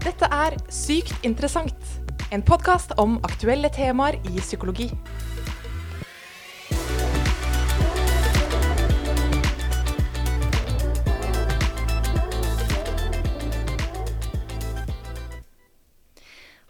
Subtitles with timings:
[0.00, 1.88] Dette er Sykt interessant,
[2.32, 4.86] en podkast om aktuelle temaer i psykologi.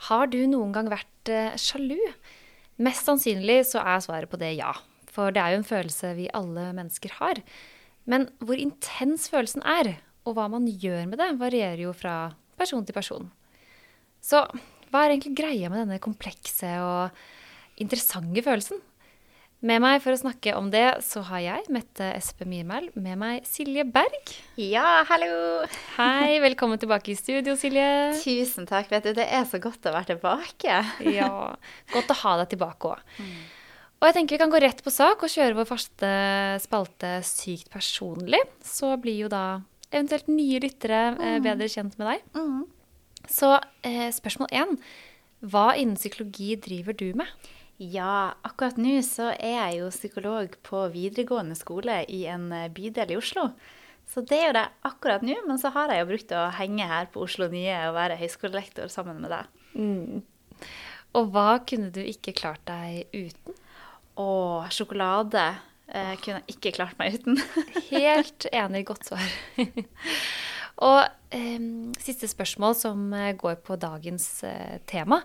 [0.09, 2.01] Har du noen gang vært eh, sjalu?
[2.83, 4.75] Mest sannsynlig så er svaret på det ja.
[5.07, 7.39] For det er jo en følelse vi alle mennesker har.
[8.11, 12.85] Men hvor intens følelsen er, og hva man gjør med det, varierer jo fra person
[12.87, 13.31] til person.
[14.21, 14.45] Så
[14.91, 18.81] hva er egentlig greia med denne komplekse og interessante følelsen?
[19.61, 23.45] Med meg for å snakke om det, så har jeg, Mette Espe Myrmæl, med meg
[23.45, 24.32] Silje Berg.
[24.57, 25.67] Ja, hallo!
[25.99, 27.85] Hei, velkommen tilbake i studio, Silje.
[28.23, 28.89] Tusen takk.
[28.89, 30.79] Vet du, det er så godt å være tilbake.
[31.13, 31.29] Ja,
[31.93, 33.20] godt å ha deg tilbake òg.
[34.01, 36.11] Og jeg tenker vi kan gå rett på sak og kjøre vår faste
[36.65, 38.41] spalte Sykt personlig.
[38.65, 42.27] Så blir jo da eventuelt nye lyttere eh, bedre kjent med deg.
[43.31, 43.55] Så
[43.86, 44.77] eh, spørsmål én.
[45.41, 47.28] Hva innen psykologi driver du med?
[47.81, 53.15] Ja, akkurat nå så er jeg jo psykolog på videregående skole i en eh, bydel
[53.15, 53.50] i Oslo.
[54.11, 56.87] Så det er jo det akkurat nå, men så har jeg jo brukt å henge
[56.91, 59.50] her på Oslo Nye og være høyskolelektor sammen med deg.
[61.15, 63.55] Og hva kunne du ikke klart deg uten?
[64.19, 64.31] Å,
[64.75, 65.45] sjokolade
[65.95, 67.41] eh, kunne ikke klart meg uten.
[67.91, 69.27] Helt enig, godt svar.
[70.91, 71.01] og
[71.37, 71.59] eh,
[72.01, 75.23] siste spørsmål som eh, går på dagens eh, tema.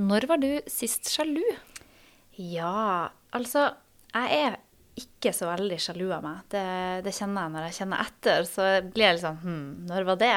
[0.00, 1.44] Når var du sist sjalu?
[2.40, 3.72] Ja, altså
[4.14, 4.54] Jeg er
[4.98, 6.42] ikke så veldig sjalu av meg.
[6.52, 6.66] Det,
[7.06, 8.46] det kjenner jeg når jeg kjenner etter.
[8.48, 10.36] Så blir jeg litt sånn Hm, når var det?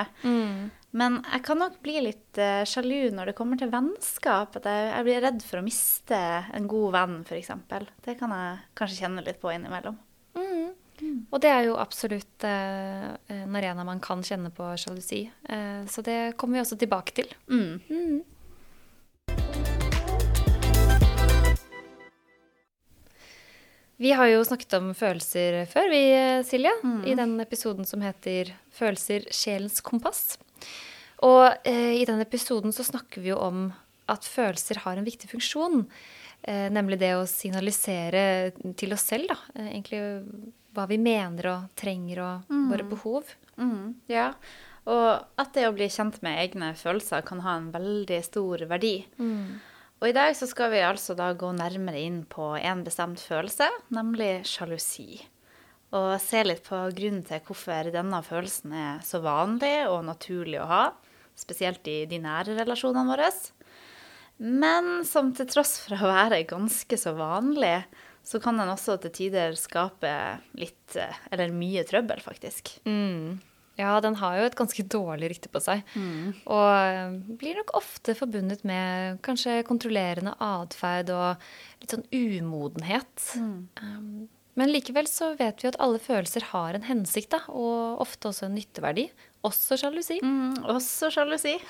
[0.94, 4.60] Men jeg kan nok bli litt uh, sjalu når det kommer til vennskap.
[4.60, 6.20] At jeg, jeg blir redd for å miste
[6.54, 7.54] en god venn, f.eks.
[8.06, 9.98] Det kan jeg kanskje kjenne litt på innimellom.
[11.34, 15.26] Og det er jo absolutt uh, en arena man kan kjenne på sjalusi.
[15.50, 17.34] Uh, så det kommer vi også tilbake til.
[17.50, 18.22] Mm.
[24.04, 26.02] Vi har jo snakket om følelser før, vi,
[26.44, 26.74] Silje.
[27.08, 30.36] I den episoden som heter 'Følelser sjelens kompass'.
[31.24, 33.72] Og eh, i den episoden så snakker vi jo om
[34.12, 35.86] at følelser har en viktig funksjon.
[36.42, 39.40] Eh, nemlig det å signalisere til oss selv, da.
[39.56, 40.04] Eh, egentlig
[40.76, 43.24] hva vi mener og trenger og våre behov.
[43.56, 44.34] Mm, ja.
[44.84, 48.98] Og at det å bli kjent med egne følelser kan ha en veldig stor verdi.
[50.04, 53.70] Og i dag så skal vi altså da gå nærmere inn på en bestemt følelse,
[53.96, 55.22] nemlig sjalusi.
[55.96, 60.68] Og se litt på grunnen til hvorfor denne følelsen er så vanlig og naturlig å
[60.68, 60.82] ha,
[61.40, 63.30] spesielt i de nære relasjonene våre.
[64.44, 67.78] Men som til tross for å være ganske så vanlig,
[68.28, 70.12] så kan den også til tider skape
[70.60, 72.76] litt, eh, eller mye trøbbel, faktisk.
[73.80, 75.82] Ja, den har jo et ganske dårlig rykte på seg.
[76.46, 81.48] Og eh, blir nok ofte forbundet med kanskje kontrollerende atferd og
[81.82, 83.28] litt sånn umodenhet.
[83.82, 84.30] Um,
[84.60, 88.46] men likevel så vet vi at alle følelser har en hensikt, da, og ofte også
[88.46, 89.08] en nytteverdi.
[89.44, 90.20] Også sjalusi.
[90.24, 91.58] Mm, også sjalusi.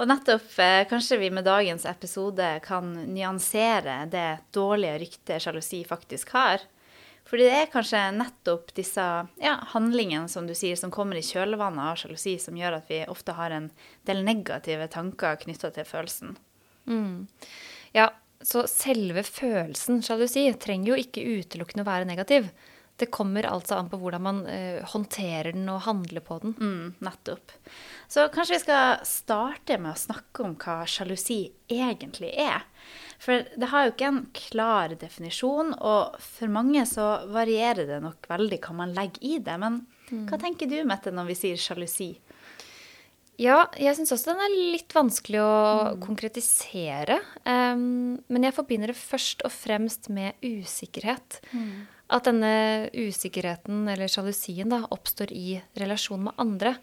[0.00, 6.32] Og nettopp eh, kanskje vi med dagens episode kan nyansere det dårlige ryktet sjalusi faktisk
[6.32, 6.64] har.
[7.32, 9.02] Fordi det er kanskje nettopp disse
[9.40, 12.98] ja, handlingene som du sier, som kommer i kjølvannet av sjalusi, som gjør at vi
[13.08, 13.70] ofte har en
[14.04, 16.34] del negative tanker knytta til følelsen.
[17.96, 18.10] Ja,
[18.44, 22.50] så selve følelsen sjalusi trenger jo ikke utelukkende å være negativ.
[23.00, 26.52] Det kommer altså an på hvordan man eh, håndterer den og handler på den.
[26.60, 27.56] Mm, nettopp.
[28.12, 32.68] Så kanskje vi skal starte med å snakke om hva sjalusi egentlig er.
[33.22, 38.26] For det har jo ikke en klar definisjon, og for mange så varierer det nok
[38.30, 39.54] veldig hva man legger i det.
[39.62, 39.76] Men
[40.26, 42.16] hva tenker du, Mette, når vi sier sjalusi?
[43.40, 45.54] Ja, jeg syns også den er litt vanskelig å
[46.02, 47.16] konkretisere.
[47.46, 51.38] Um, men jeg forbinder det først og fremst med usikkerhet.
[52.12, 56.74] At denne usikkerheten, eller sjalusien, da, oppstår i relasjon med andre.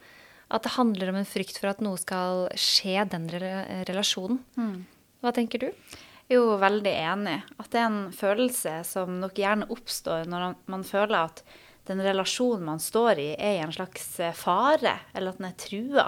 [0.49, 4.39] At det handler om en frykt for at noe skal skje den rela- relasjonen.
[5.21, 5.69] Hva tenker du?
[6.29, 7.39] Jo, veldig enig.
[7.57, 11.43] At det er en følelse som nok gjerne oppstår når man føler at
[11.89, 15.55] den relasjonen man står i, er i en slags eh, fare, eller at den er
[15.57, 16.05] trua.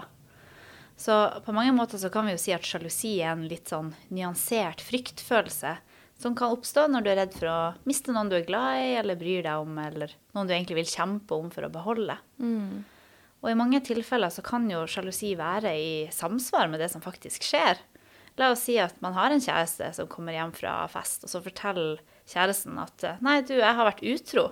[1.02, 3.90] Så på mange måter så kan vi jo si at sjalusi er en litt sånn
[4.14, 5.74] nyansert fryktfølelse
[6.22, 7.60] som kan oppstå når du er redd for å
[7.90, 10.92] miste noen du er glad i, eller bryr deg om, eller noen du egentlig vil
[10.92, 12.20] kjempe om for å beholde.
[13.42, 17.48] Og i mange tilfeller så kan jo sjalusi være i samsvar med det som faktisk
[17.48, 17.82] skjer.
[18.40, 21.42] La oss si at man har en kjæreste som kommer hjem fra fest, og så
[21.44, 22.00] forteller
[22.32, 24.48] kjæresten at nei, du, jeg har vært utro.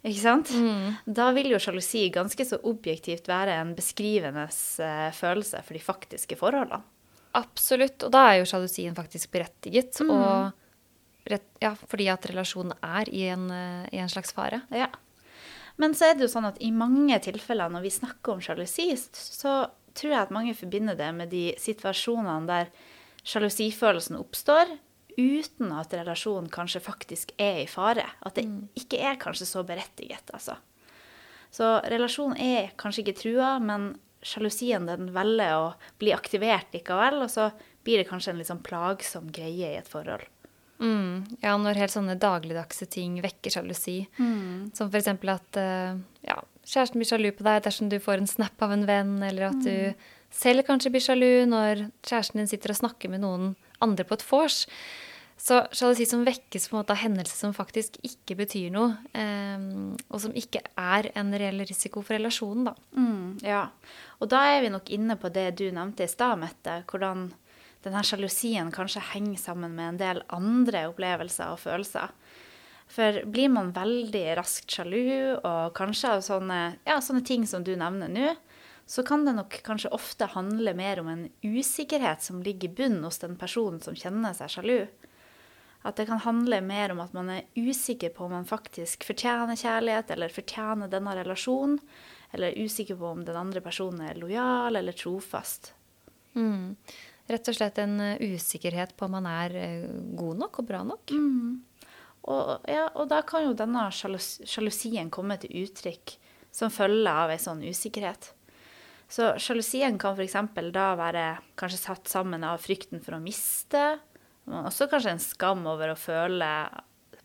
[0.00, 0.52] Ikke sant?
[1.04, 6.38] Da vil jo sjalusi ganske så objektivt være en beskrivende eh, følelse for de faktiske
[6.40, 6.80] forholdene.
[7.36, 8.06] Absolutt.
[8.06, 10.00] Og da er jo sjalusien faktisk berettiget.
[10.06, 14.62] Og rett, ja, fordi at relasjonen er i en, eh, i en slags fare.
[14.72, 14.88] Ja.
[15.80, 18.88] Men så er det jo sånn at i mange tilfeller når vi snakker om sjalusi,
[18.96, 22.72] så tror jeg at mange forbinder det med de situasjonene der
[23.26, 24.76] sjalusifølelsen oppstår
[25.20, 28.06] uten at relasjonen kanskje faktisk er i fare.
[28.24, 28.46] At det
[28.78, 30.56] ikke er kanskje så berettiget, altså.
[31.50, 37.32] Så relasjonen er kanskje ikke trua, men sjalusien den velger å bli aktivert likevel, og
[37.32, 37.50] så
[37.84, 40.26] blir det kanskje en litt sånn plagsom greie i et forhold.
[40.80, 41.26] Mm.
[41.42, 43.98] Ja, når helt sånne dagligdagse ting vekker sjalusi.
[44.76, 48.30] Som for eksempel at eh, ja, kjæresten blir sjalu på deg dersom du får en
[48.30, 52.74] snap av en venn, eller at du selv kanskje blir sjalu når kjæresten din sitter
[52.74, 54.64] og snakker med noen andre på et vors.
[55.40, 59.62] Så sjalusi som vekkes på en måte av hendelser som faktisk ikke betyr noe, eh,
[60.12, 62.74] og som ikke er en reell risiko for relasjonen, da.
[62.92, 63.62] Mm, ja.
[64.20, 66.82] Og da er vi nok inne på det du nevnte i stad, Mette.
[66.90, 67.30] Hvordan
[67.84, 72.12] denne sjalusien kanskje henger sammen med en del andre opplevelser og følelser.
[72.90, 77.72] For blir man veldig raskt sjalu, og kanskje av sånne, ja, sånne ting som du
[77.78, 78.34] nevner nå,
[78.90, 83.04] så kan det nok kanskje ofte handle mer om en usikkerhet som ligger i bunnen
[83.06, 84.80] hos den personen som kjenner seg sjalu.
[85.86, 89.54] At det kan handle mer om at man er usikker på om man faktisk fortjener
[89.54, 91.78] kjærlighet, eller fortjener denne relasjonen,
[92.34, 95.70] eller er usikker på om den andre personen er lojal eller trofast.
[96.34, 96.74] Mm.
[97.30, 99.86] Rett og slett en eh, usikkerhet på om man er eh,
[100.18, 101.14] god nok og bra nok.
[102.26, 106.18] Og, ja, og da kan jo denne sjalusien komme til uttrykk
[106.50, 108.32] som følge av en sånn usikkerhet.
[109.10, 110.36] Så sjalusien kan f.eks.
[110.70, 111.24] da være
[111.58, 113.98] kanskje satt sammen av frykten for å miste,
[114.46, 116.50] men også kanskje en skam over å føle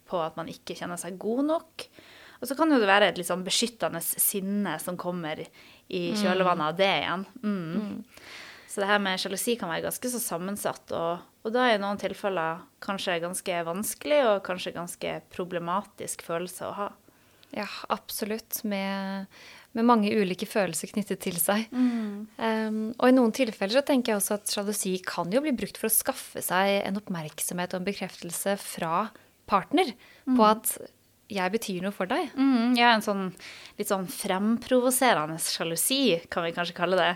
[0.10, 1.86] på at man ikke kjenner seg god nok.
[2.42, 6.68] Og så kan jo det være et litt sånn beskyttende sinne som kommer i kjølvannet
[6.68, 7.24] av det igjen.
[7.46, 8.04] Mm.
[8.70, 11.82] Så det her med sjalusi kan være ganske så sammensatt, og, og da er i
[11.82, 16.90] noen tilfeller kanskje ganske vanskelig og kanskje ganske problematisk følelse å ha.
[17.56, 18.60] Ja, absolutt.
[18.68, 19.32] Med,
[19.76, 21.68] med mange ulike følelser knyttet til seg.
[21.76, 25.80] Um, og i noen tilfeller så tenker jeg også at sjalusi kan jo bli brukt
[25.82, 29.08] for å skaffe seg en oppmerksomhet og en bekreftelse fra
[29.50, 29.92] partner
[30.26, 30.78] på at
[31.32, 32.30] jeg betyr noe for deg.
[32.38, 33.24] Mm, ja, en sånn
[33.80, 37.12] litt sånn fremprovoserende sjalusi, kan vi kanskje kalle det.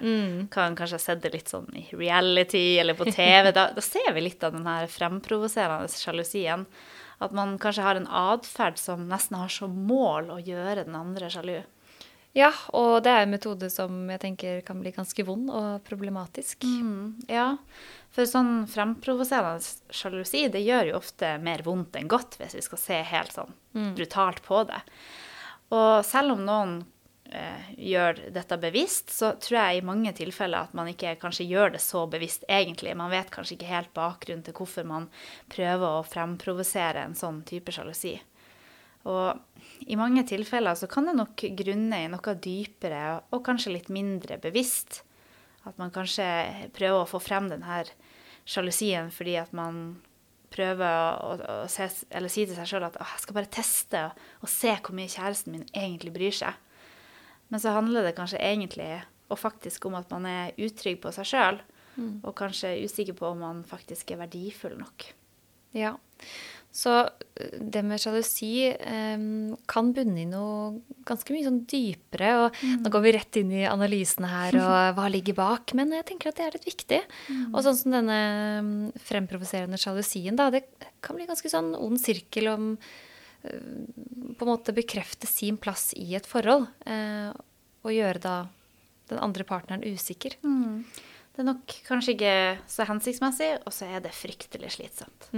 [0.53, 3.51] Kan kanskje ha sett det litt sånn i reality eller på TV.
[3.53, 6.65] Da, da ser vi litt av den her fremprovoserende sjalusien.
[7.21, 11.29] At man kanskje har en atferd som nesten har som mål å gjøre den andre
[11.29, 11.59] sjalu.
[12.37, 16.61] Ja, og det er en metode som jeg tenker kan bli ganske vond og problematisk.
[16.61, 17.55] Mm, ja,
[18.13, 22.83] for sånn fremprovoserende sjalusi, det gjør jo ofte mer vondt enn godt, hvis vi skal
[22.83, 23.57] se helt sånn
[23.97, 24.79] brutalt på det.
[25.73, 26.77] Og selv om noen
[27.33, 31.73] eh, gjør dette bevisst, så tror jeg i mange tilfeller at man ikke kanskje gjør
[31.75, 32.93] det så bevisst egentlig.
[32.97, 35.09] Man vet kanskje ikke helt bakgrunnen til hvorfor man
[35.49, 38.19] prøver å fremprovosere en sånn type sjalusi.
[39.07, 43.89] Og i mange tilfeller så kan det nok grunne i noe dypere og kanskje litt
[43.93, 45.03] mindre bevisst.
[45.67, 46.25] At man kanskje
[46.75, 47.83] prøver å få frem denne
[48.49, 49.99] sjalusien fordi at man
[50.49, 54.01] prøver å, å se, eller si til seg sjøl at «Åh, jeg skal bare teste
[54.07, 56.57] og, og se hvor mye kjæresten min egentlig bryr seg.
[57.53, 58.89] Men så handler det kanskje egentlig
[59.29, 61.61] og faktisk om at man er utrygg på seg sjøl.
[62.23, 65.09] Og kanskje usikker på om man faktisk er verdifull nok.
[65.75, 65.97] Ja.
[66.71, 72.31] Så eh, det med sjalusi um, kan bunne i noe ganske mye sånn dypere.
[72.43, 75.73] Og nå går vi rett inn i analysene her og hva ligger bak.
[75.77, 77.01] Men jeg tenker at det er litt viktig.
[77.49, 78.19] Og sånn som denne
[78.65, 78.77] mm,
[79.09, 80.51] fremprovoserende sjalusien, da.
[80.53, 80.65] Det
[81.05, 83.67] kan bli ganske sånn ond sirkel om eh,
[84.37, 86.69] på en måte bekrefte sin plass i et forhold.
[86.85, 87.29] Eh,
[87.79, 88.37] og gjøre da
[89.09, 90.35] den andre partneren usikker.
[91.33, 92.37] Det er nok kanskje ikke
[92.69, 95.29] så hensiktsmessig, og så er det fryktelig slitsomt.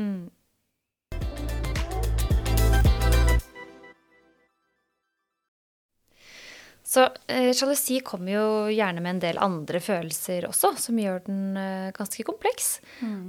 [6.91, 11.55] Så eh, sjalusi kommer jo gjerne med en del andre følelser også, som gjør den
[11.55, 12.81] eh, ganske kompleks.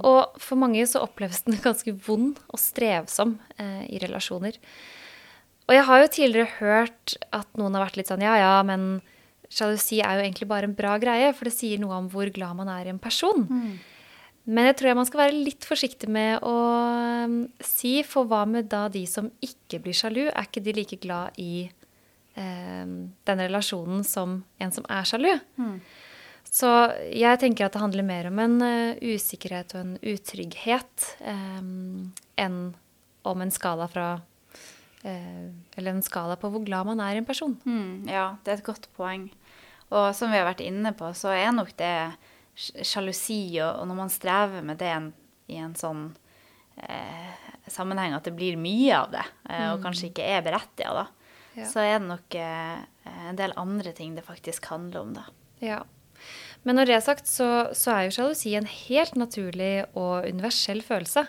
[0.03, 4.59] Og for mange så oppleves den ganske vond og strevsom eh, i relasjoner.
[5.63, 8.97] Og jeg har jo tidligere hørt at noen har vært litt sånn ja ja, men
[9.53, 12.57] sjalusi er jo egentlig bare en bra greie, for det sier noe om hvor glad
[12.59, 13.45] man er i en person.
[14.43, 16.55] Men jeg tror jeg man skal være litt forsiktig med å
[17.23, 20.25] um, si, for hva med da de som ikke blir sjalu?
[20.27, 21.82] Er ikke de like glad i eh,
[22.33, 25.29] den relasjonen som en som er sjalu?
[26.53, 26.69] Så
[27.09, 31.63] jeg tenker at det handler mer om en eh, usikkerhet og en utrygghet eh,
[32.43, 32.59] enn
[33.23, 34.07] om en skala fra
[35.01, 37.55] eh, Eller en skala på hvor glad man er i en person.
[37.65, 39.31] Mm, ja, det er et godt poeng.
[39.89, 41.95] Og som vi har vært inne på, så er nok det
[42.53, 45.09] sjalusi, og, når man strever med det en,
[45.49, 46.05] i en sånn
[46.77, 47.33] eh,
[47.65, 51.07] sammenheng at det blir mye av det, eh, og kanskje ikke er berettiga, da,
[51.53, 51.67] Ja.
[51.69, 52.83] så er det nok eh,
[53.29, 55.25] en del andre ting det faktisk handler om, da.
[55.63, 55.81] Ja.
[56.63, 60.81] Men når det er sagt, så, så er jo sjalusi en helt naturlig og universell
[60.85, 61.25] følelse.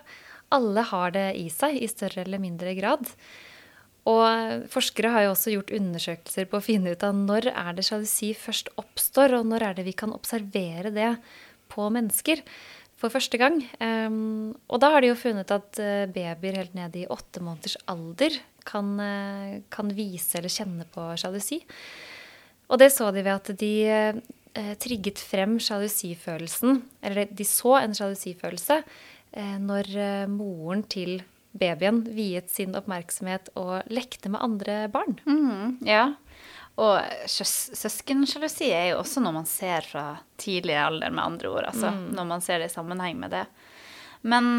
[0.54, 3.10] Alle har det i seg i større eller mindre grad.
[4.10, 7.86] Og forskere har jo også gjort undersøkelser på å finne ut av når er det
[7.88, 11.14] sjalusi først oppstår, og når er det vi kan observere det
[11.72, 12.44] på mennesker
[13.00, 13.58] for første gang.
[13.80, 17.78] Um, og da har de jo funnet at eh, babyer helt ned i åtte måneders
[17.90, 21.60] alder kan, eh, kan vise eller kjenne på sjalusi.
[22.68, 27.94] Og det så de ved at de eh, trigget frem sjalusifølelsen, eller de så en
[27.96, 28.82] sjalusifølelse,
[29.32, 29.92] eh, når
[30.32, 31.22] moren til
[31.54, 35.18] babyen viet sin oppmerksomhet og lekte med andre barn.
[35.26, 36.14] Mm, ja.
[36.82, 36.98] Og
[37.30, 41.68] søs søskensjalusi er jo også noe man ser fra tidlig alder, med andre ord.
[41.68, 43.44] Altså, Når man ser det i sammenheng med det.
[44.26, 44.58] Men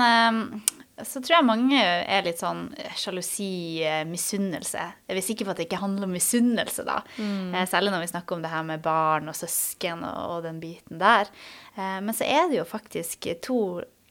[1.04, 4.84] så tror jeg mange er litt sånn sjalusi, eh, misunnelse.
[5.10, 7.02] Jeg er sikker på at det ikke handler om misunnelse, da.
[7.20, 7.52] Mm.
[7.68, 11.02] Særlig når vi snakker om det her med barn og søsken og, og den biten
[11.02, 11.28] der.
[11.76, 13.60] Eh, men så er det jo faktisk to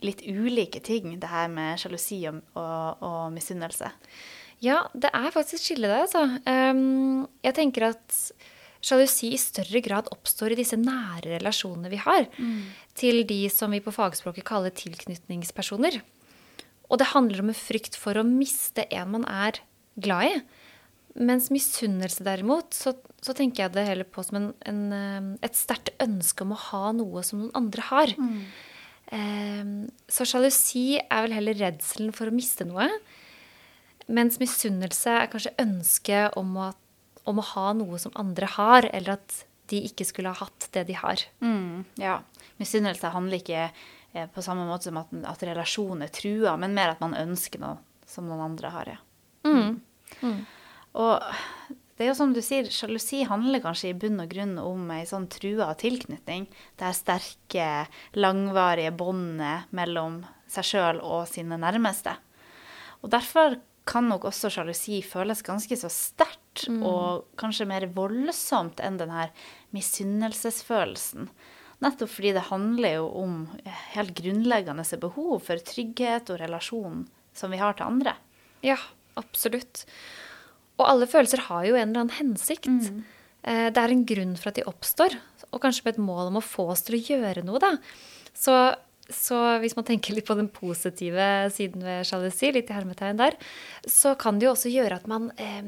[0.04, 3.88] litt ulike ting, det her med sjalusi og, og, og misunnelse.
[4.64, 6.26] Ja, det er faktisk skille der, altså.
[6.44, 8.18] Um, jeg tenker at
[8.84, 12.26] sjalusi i større grad oppstår i disse nære relasjonene vi har,
[12.96, 16.02] til de som vi på fagspråket kaller tilknytningspersoner.
[16.90, 19.60] Og det handler om en frykt for å miste en man er
[20.00, 20.36] glad i.
[21.14, 25.56] Mens misunnelse derimot, så, så tenker jeg det heller på som en, en, um, et
[25.56, 28.14] sterkt ønske om å ha noe som noen andre har.
[29.14, 29.74] Um,
[30.10, 32.88] så sjalusi er vel heller redselen for å miste noe.
[34.10, 36.58] Mens misunnelse er kanskje ønsket om
[37.24, 40.86] om å ha noe som andre har, eller at de ikke skulle ha hatt det
[40.90, 41.24] de har.
[41.40, 42.18] Mm, ja.
[42.60, 43.84] Misunnelse handler ikke eh,
[44.34, 47.78] på samme måte som at, at relasjonen er trua, men mer at man ønsker noe
[48.06, 48.92] som noen andre har.
[48.94, 49.00] Ja.
[50.94, 51.34] Og
[51.94, 55.04] det er jo som du sier, sjalusi handler kanskje i bunn og grunn om ei
[55.06, 56.48] sånn trua tilknytning.
[56.78, 57.68] Det her sterke,
[58.18, 62.16] langvarige båndet mellom seg sjøl og sine nærmeste.
[63.02, 68.96] Og derfor kan nok også sjalusi føles ganske så sterkt og kanskje mer voldsomt enn
[69.00, 69.30] den her
[69.76, 71.28] misunnelsesfølelsen.
[71.82, 73.34] Nettopp fordi det handler jo om
[73.94, 77.02] helt grunnleggende behov for trygghet og relasjon
[77.34, 78.14] som vi har til andre.
[78.64, 78.78] Ja,
[79.18, 79.84] absolutt.
[80.78, 82.70] Og alle følelser har jo en eller annen hensikt.
[82.70, 83.02] Mm.
[83.44, 85.18] Det er en grunn for at de oppstår,
[85.50, 87.74] og kanskje med et mål om å få oss til å gjøre noe, da.
[88.34, 88.54] Så,
[89.04, 93.36] så hvis man tenker litt på den positive siden ved sjalusi, litt i hermetegn der,
[93.84, 95.60] så kan det jo også gjøre at man eh,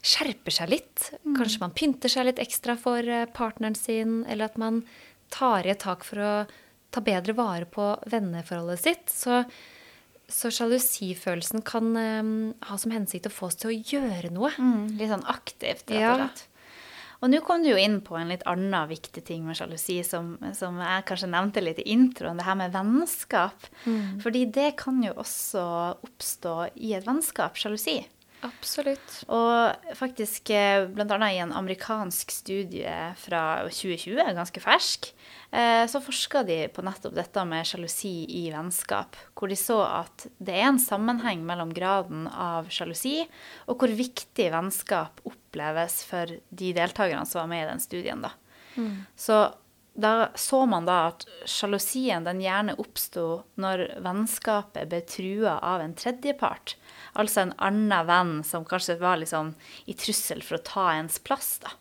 [0.00, 1.10] skjerper seg litt.
[1.36, 4.84] Kanskje man pynter seg litt ekstra for eh, partneren sin, eller at man
[5.32, 6.32] tar i et tak for å
[6.90, 9.12] ta bedre vare på venneforholdet sitt.
[9.14, 9.44] Så
[10.30, 12.28] så sjalusifølelsen kan um,
[12.68, 14.52] ha som hensikt å få oss til å gjøre noe.
[14.94, 16.30] Litt sånn aktivt, rett og Ja.
[17.20, 20.38] Og nå kom du jo inn på en litt annen viktig ting med sjalusi, som,
[20.56, 23.66] som jeg kanskje nevnte litt i introen, det her med vennskap.
[24.22, 25.64] Fordi det kan jo også
[26.00, 27.98] oppstå i et vennskap, sjalusi.
[28.46, 29.16] Absolutt.
[29.28, 30.86] Og faktisk bl.a.
[30.94, 35.10] blant annet i en amerikansk studie fra 2020, ganske fersk,
[35.52, 39.18] eh, så forska de på nettopp dette med sjalusi i vennskap.
[39.36, 43.18] Hvor de så at det er en sammenheng mellom graden av sjalusi
[43.68, 48.24] og hvor viktig vennskap oppleves for de deltakerne som var med i den studien.
[48.24, 48.32] Da.
[49.16, 49.42] Så
[49.94, 55.94] da så man da at sjalusien den gjerne oppsto når vennskapet ble trua av en
[55.98, 56.76] tredjepart.
[57.18, 59.54] Altså en annen venn som kanskje var liksom
[59.90, 61.58] i trussel for å ta ens plass.
[61.64, 61.74] da.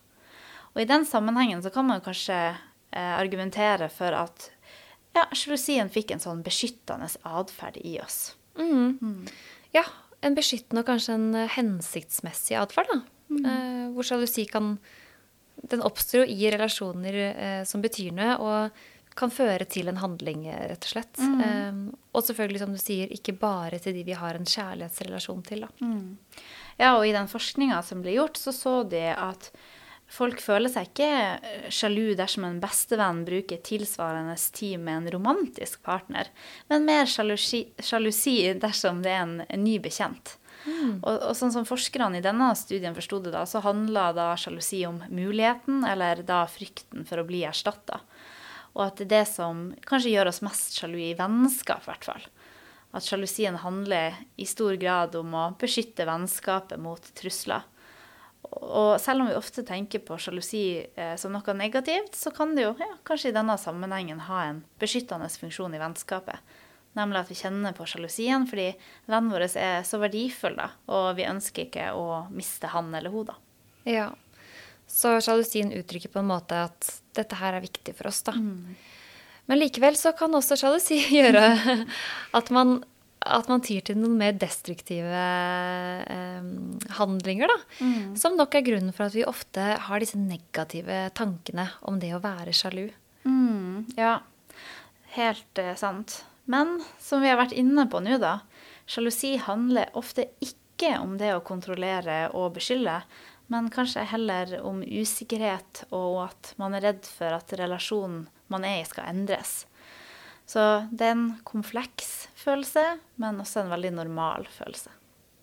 [0.73, 4.49] Og i den sammenhengen så kan man kanskje eh, argumentere for at
[5.17, 8.35] ja, sjalusien fikk en sånn beskyttende atferd i oss.
[9.75, 9.85] Ja,
[10.25, 13.01] en beskyttende og kanskje en eh, hensiktsmessig atferd, da.
[13.29, 14.77] Eh, hvor sjalusi kan
[15.61, 18.85] Den oppstår jo i relasjoner eh, som betyr noe, og
[19.19, 21.19] kan føre til en handling, eh, rett og slett.
[21.43, 21.81] Eh,
[22.13, 25.67] og selvfølgelig, som du sier, ikke bare til de vi har en kjærlighetsrelasjon til, da.
[26.79, 29.51] Ja, og i den forskninga som ble gjort, så så de at
[30.09, 35.83] folk føler seg ikke eh, sjalu dersom en bestevenn bruker tilsvarende tid med en romantisk
[35.83, 36.31] partner,
[36.69, 37.65] men mer sjalusi,
[38.61, 40.37] dersom det er en, en ny bekjent.
[41.01, 44.81] Og, og sånn som forskerne i denne studien forsto det, da, så handla da sjalusi
[44.87, 48.01] om muligheten, eller da frykten for å bli erstatta.
[48.77, 52.11] Og at det er det som kanskje gjør oss mest sjalu i vennskap, i hvert
[52.11, 52.29] fall.
[52.91, 57.61] at sjalusien handler i stor grad om å beskytte vennskapet mot trusler.
[58.49, 60.63] Og selv om vi ofte tenker på sjalusi
[60.95, 64.63] eh, som noe negativt, så kan det jo ja, kanskje i denne sammenhengen ha en
[64.81, 66.41] beskyttende funksjon i vennskapet.
[66.99, 68.71] Nemlig at vi kjenner på sjalusien fordi
[69.07, 73.29] vennen vår er så verdifull, da, og vi ønsker ikke å miste han eller hun.
[73.31, 73.37] da.
[73.87, 74.09] Ja.
[74.89, 76.87] Så sjalusien uttrykker på en måte at
[77.17, 78.33] dette her er viktig for oss, da.
[79.49, 81.43] Men likevel så kan også sjalusi gjøre
[82.37, 82.79] at man,
[83.25, 85.21] at man tyr til noen mer destruktive
[86.05, 86.49] eh,
[86.97, 87.59] handlinger, da.
[88.19, 92.23] Som nok er grunnen for at vi ofte har disse negative tankene om det å
[92.23, 92.87] være sjalu.
[93.29, 94.19] Mm, ja,
[95.17, 96.23] helt eh, sant.
[96.49, 98.39] Men som vi har vært inne på nå, da.
[98.89, 103.03] Sjalusi handler ofte ikke om det å kontrollere og beskylde,
[103.53, 108.81] men kanskje heller om usikkerhet og at man er redd for at relasjonen man er
[108.81, 109.63] i, skal endres.
[110.49, 112.83] Så det er en kompleks følelse,
[113.21, 114.93] men også en veldig normal følelse.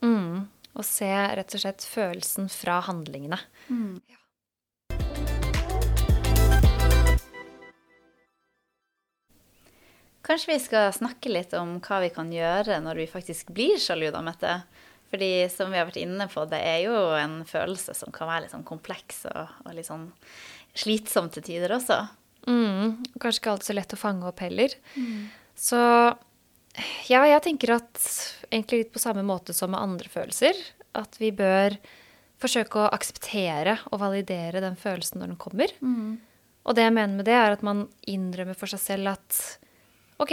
[0.02, 0.46] Mm.
[0.74, 3.38] Å se rett og slett følelsen fra handlingene.
[10.26, 14.08] Kanskje vi skal snakke litt om hva vi kan gjøre når vi faktisk blir sjalu,
[14.10, 14.58] da, Mette.
[15.12, 18.46] Fordi som vi har vært inne på, det er jo en følelse som kan være
[18.46, 20.08] litt sånn kompleks og, og litt sånn
[20.76, 22.00] slitsom til tider også.
[22.50, 23.04] Mm.
[23.22, 24.74] Kanskje ikke alltid så lett å fange opp heller.
[25.56, 25.78] Så
[27.08, 28.00] ja, jeg tenker at
[28.50, 30.58] egentlig litt på samme måte som med andre følelser,
[30.98, 31.78] at vi bør
[32.42, 35.72] forsøke å akseptere og validere den følelsen når den kommer.
[36.66, 39.38] Og det jeg mener med det, er at man innrømmer for seg selv at
[40.22, 40.32] OK,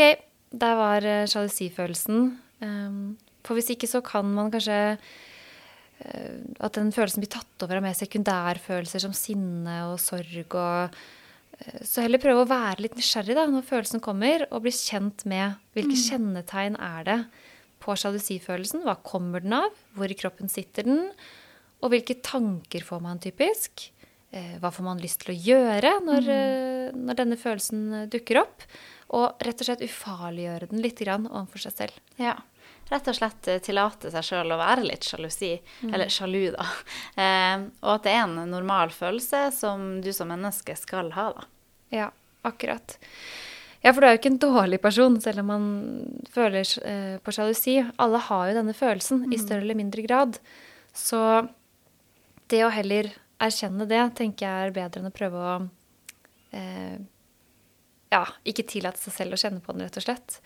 [0.54, 2.26] der var eh, sjalusifølelsen.
[2.64, 7.82] Um, for hvis ikke så kan man kanskje eh, At den følelsen blir tatt over
[7.82, 10.94] av mer sekundærfølelser som sinne og sorg og
[11.60, 15.26] eh, Så heller prøve å være litt nysgjerrig da, når følelsen kommer, og bli kjent
[15.28, 17.20] med hvilke kjennetegn er det
[17.84, 18.86] på sjalusifølelsen.
[18.88, 19.76] Hva kommer den av?
[19.98, 21.10] Hvor i kroppen sitter den?
[21.84, 23.90] Og hvilke tanker får man typisk?
[24.32, 27.02] Hva får man lyst til å gjøre når, mm.
[27.06, 28.64] når denne følelsen dukker opp?
[29.14, 32.02] Og rett og slett ufarliggjøre den litt grann overfor seg selv.
[32.18, 32.40] Ja.
[32.90, 35.54] Rett og slett eh, tillate seg sjøl å være litt sjalusi,
[35.90, 36.68] eller sjalu, da.
[37.24, 41.48] Eh, og at det er en normal følelse som du som menneske skal ha, da.
[41.94, 42.08] Ja,
[42.42, 42.98] akkurat.
[43.84, 45.66] Ja, for du er jo ikke en dårlig person selv om man
[46.32, 47.82] føler eh, på sjalusi.
[48.02, 50.40] Alle har jo denne følelsen i større eller mindre grad.
[50.96, 51.20] Så
[52.50, 53.12] det å heller
[53.44, 55.56] erkjenne det, tenker jeg er bedre enn å prøve å
[56.56, 56.96] eh,
[58.14, 60.38] ja, ikke tillate seg selv å kjenne på den, rett og slett.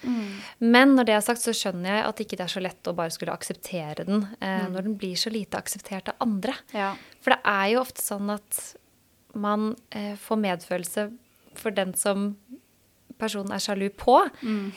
[0.64, 2.96] Men når det er sagt, så skjønner jeg at ikke det er så lett å
[2.98, 6.56] bare skulle akseptere den eh, når den blir så lite akseptert av andre.
[6.76, 6.94] Ja.
[7.24, 8.62] For det er jo ofte sånn at
[9.38, 11.10] man eh, får medfølelse
[11.58, 12.32] for den som
[13.18, 14.20] personen er sjalu på,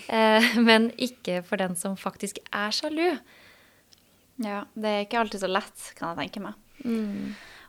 [0.09, 3.07] eh, men ikke for den som faktisk er sjalu.
[4.41, 6.61] Ja, det er ikke alltid så lett, kan jeg tenke meg.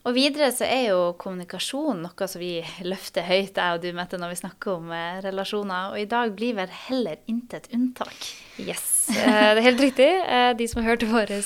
[0.01, 2.55] Og videre så er jo kommunikasjon noe som vi
[2.87, 5.93] løfter høyt, jeg og du, Mette, når vi snakker om eh, relasjoner.
[5.93, 8.15] Og i dag blir vel heller intet unntak.
[8.57, 10.09] Yes, eh, det er helt riktig.
[10.09, 11.37] Eh, De som har hørt våre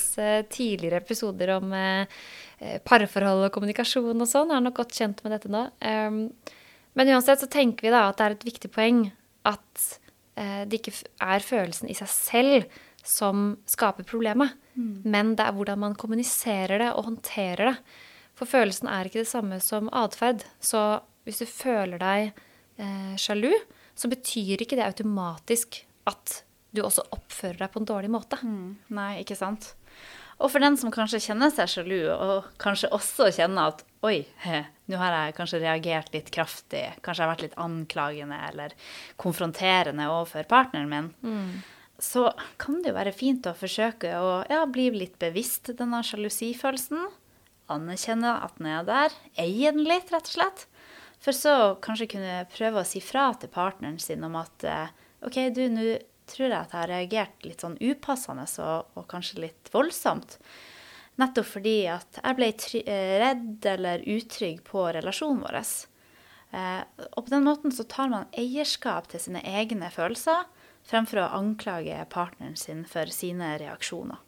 [0.48, 1.76] tidligere episoder om
[2.88, 5.65] parforhold og kommunikasjon og sånn, er nok godt kjent med dette nå.
[5.84, 6.22] Um,
[6.96, 9.02] Men uansett så tenker vi da at det er et viktig poeng
[9.46, 9.86] at
[10.39, 14.56] eh, det ikke er følelsen i seg selv som skaper problemet,
[15.06, 17.76] men det er hvordan man kommuniserer det og håndterer det.
[18.36, 20.43] For følelsen er ikke det samme som atferd.
[20.60, 20.82] Så
[21.26, 22.34] hvis du føler deg
[22.82, 23.54] eh, sjalu,
[23.95, 26.41] så betyr ikke det automatisk at
[26.76, 28.39] du også oppfører deg på en dårlig måte.
[28.43, 29.71] Nei, ikke sant?
[30.36, 34.26] Og for den som kanskje kjenner seg sjalu, og kanskje også kjenner at oi,
[34.91, 38.76] nå har jeg kanskje reagert litt kraftig, kanskje jeg har vært litt anklagende eller
[39.21, 41.08] konfronterende overfor partneren min,
[42.04, 42.28] så
[42.60, 47.08] kan det jo være fint å forsøke å ja, bli litt bevisst denne sjalusifølelsen.
[47.71, 49.15] Anerkjenne at den er der.
[49.41, 50.65] Eie den litt, rett og slett.
[51.21, 54.93] For så kanskje kunne prøve å si fra til partneren sin om at eh,
[55.25, 55.95] OK, du, nå
[56.30, 60.38] tror jeg at jeg har reagert litt sånn upassende og, og kanskje litt voldsomt.
[61.21, 62.51] Nettopp fordi at jeg ble
[62.84, 65.60] eh, redd eller utrygg på relasjonen vår.
[66.56, 66.82] Eh,
[67.15, 70.45] og på den måten så tar man eierskap til sine egne følelser,
[70.86, 74.21] fremfor å anklage partneren sin for sine reaksjoner.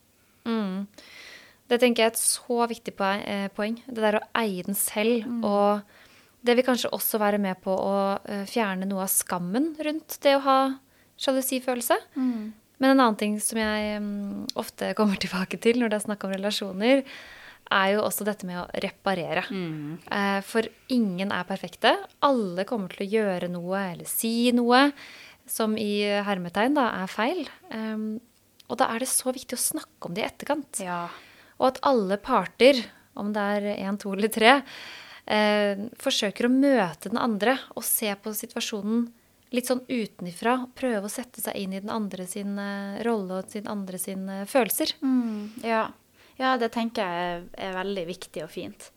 [1.68, 3.24] Det tenker jeg er et så viktig poeng.
[3.28, 3.50] eh.
[3.88, 5.26] Det der å eie den selv.
[5.44, 5.82] Og
[6.46, 10.38] det vil kanskje også være med på å eh, fjerne noe av skammen rundt det
[10.38, 10.60] å ha
[11.20, 11.98] sjalusifølelse.
[12.78, 16.24] Men en annen ting som jeg mm, ofte kommer tilbake til når det er snakk
[16.24, 17.04] om relasjoner,
[17.68, 19.44] er jo også dette med å reparere.
[19.52, 19.98] Mm.
[20.48, 21.98] For ingen er perfekte.
[22.24, 24.86] Alle kommer til å gjøre noe eller si noe
[25.48, 27.44] som i hermetegn da er feil.
[27.74, 28.22] Um,
[28.72, 30.80] Og da er det så viktig å snakke om det i etterkant.
[30.84, 31.08] Ja.
[31.58, 32.84] Og at alle parter,
[33.18, 34.60] om det er én, to eller tre,
[35.26, 39.08] eh, forsøker å møte den andre og se på situasjonen
[39.56, 40.60] litt sånn utenifra.
[40.78, 44.44] Prøve å sette seg inn i den andre sin eh, rolle og sin andre sine
[44.50, 44.98] følelser.
[45.02, 45.88] Mm, ja.
[46.40, 48.92] ja, det tenker jeg er veldig viktig og fint.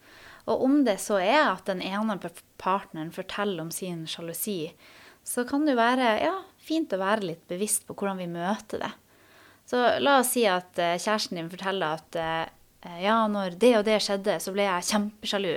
[0.50, 2.16] Og om det så er at den ene
[2.60, 4.72] partneren forteller om sin sjalusi,
[5.22, 8.82] så kan det jo være ja, fint å være litt bevisst på hvordan vi møter
[8.82, 8.90] det.
[9.70, 13.84] Så la oss si at eh, kjæresten din forteller at eh, ja, når det og
[13.86, 15.52] det skjedde, så ble jeg kjempesjalu.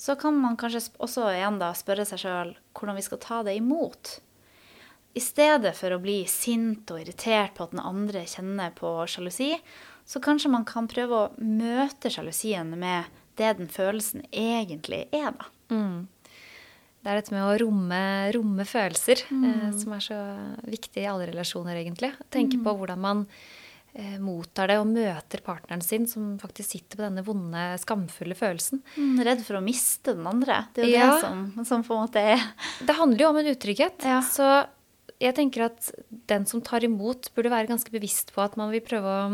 [0.00, 3.54] Så kan man kanskje også igjen da spørre seg sjøl hvordan vi skal ta det
[3.60, 4.16] imot.
[5.14, 9.52] I stedet for å bli sint og irritert på at den andre kjenner på sjalusi,
[10.08, 15.46] så kanskje man kan prøve å møte sjalusien med det den følelsen egentlig er, da.
[15.70, 16.08] Mm.
[17.02, 18.04] Det er dette med å romme,
[18.36, 19.42] romme følelser mm.
[19.48, 20.18] eh, som er så
[20.70, 22.12] viktig i alle relasjoner, egentlig.
[22.30, 22.62] Tenke mm.
[22.62, 23.24] på hvordan man
[23.98, 28.84] eh, mottar det og møter partneren sin som faktisk sitter på denne vonde, skamfulle følelsen.
[28.94, 30.62] Mm, redd for å miste den andre.
[30.76, 31.10] Det er jo ja.
[31.10, 32.46] det som, som, på en måte er
[32.86, 34.06] Det handler jo om en utrygghet.
[34.06, 34.22] Ja.
[34.22, 34.48] Så
[35.22, 35.92] jeg tenker at
[36.30, 39.28] den som tar imot, burde være ganske bevisst på at man vil prøve å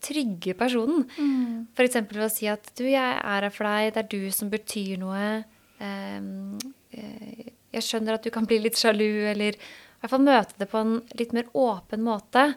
[0.00, 1.08] trygge personen.
[1.18, 1.70] Mm.
[1.74, 2.04] F.eks.
[2.06, 4.94] ved å si at du, jeg er her for deg, det er du som betyr
[5.02, 5.40] noe.
[5.80, 6.54] Um,
[6.90, 10.80] jeg skjønner at du kan bli litt sjalu, eller i hvert fall møte det på
[10.80, 12.50] en litt mer åpen måte.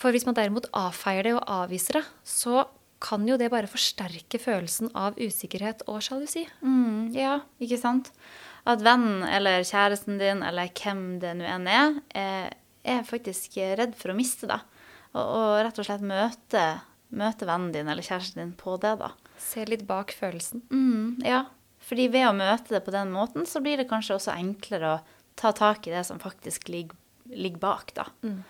[0.00, 2.64] For hvis man derimot avfeier det og avviser det, så
[3.04, 6.46] kan jo det bare forsterke følelsen av usikkerhet og sjalusi.
[6.64, 8.10] Mm, ja, ikke sant?
[8.68, 14.12] At vennen eller kjæresten din eller hvem det nå enn er, er faktisk redd for
[14.12, 14.64] å miste deg.
[15.14, 16.64] Og, og rett og slett møte,
[17.14, 19.12] møte, vennen din eller kjæresten din på det, da.
[19.40, 20.64] Se litt bak følelsen.
[20.72, 21.44] Mm, ja.
[21.84, 25.00] Fordi ved å møte det på den måten, så blir det kanskje også enklere å
[25.38, 26.96] ta tak i det som faktisk ligger,
[27.28, 28.08] ligger bak, da.
[28.24, 28.40] Mm.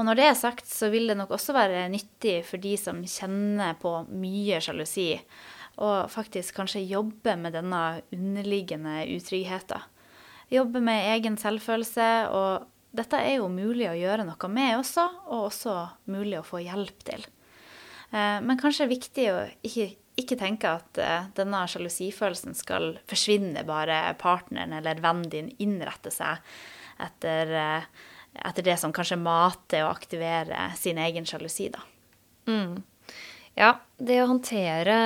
[0.00, 3.02] Og når det er sagt, så vil det nok også være nyttig for de som
[3.04, 5.14] kjenner på mye sjalusi,
[5.82, 9.88] og faktisk kanskje jobbe med denne underliggende utryggheten.
[10.52, 15.46] Jobbe med egen selvfølelse og dette er jo mulig å gjøre noe med også, og
[15.48, 15.76] også
[16.12, 17.24] mulig å få hjelp til.
[18.12, 19.86] Eh, men kanskje det er viktig å ikke,
[20.20, 26.42] ikke tenke at eh, denne sjalusifølelsen skal forsvinne bare partneren eller vennen din innretter seg
[27.02, 27.90] etter, eh,
[28.44, 31.84] etter, det som kanskje mater og aktiverer sin egen sjalusi, da.
[32.50, 32.82] Mm.
[33.58, 34.96] Ja, det å håndtere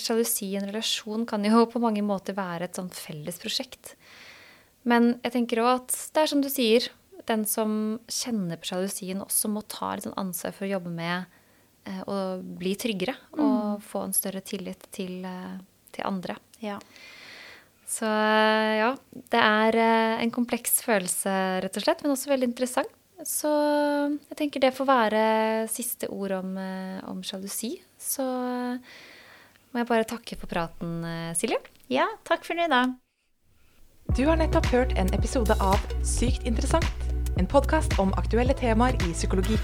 [0.00, 3.94] sjalusi i en relasjon kan jo på mange måter være et sånt felles prosjekt.
[4.86, 6.90] Men jeg tenker òg at det er som du sier,
[7.26, 11.24] den som kjenner på sjalusien, også må ta litt sånn ansvar for å jobbe med
[11.88, 13.55] eh, å bli tryggere mm.
[13.76, 15.56] Og få en større tillit til, eh,
[15.94, 16.36] til andre.
[16.64, 16.78] Ja.
[17.86, 18.90] Så eh, ja,
[19.32, 21.32] det er eh, en kompleks følelse,
[21.64, 22.92] rett og slett, men også veldig interessant.
[23.24, 23.48] Så
[24.12, 25.22] jeg tenker det får være
[25.72, 26.50] siste ord om,
[27.08, 27.78] om sjalusi.
[27.96, 31.00] Så må jeg bare takke for praten,
[31.38, 31.56] Silje.
[31.88, 32.84] Ja, takk for nå, da.
[34.20, 39.12] Du har nettopp hørt en episode av Sykt interessant en podkast om aktuelle temaer i
[39.12, 39.58] psykologi.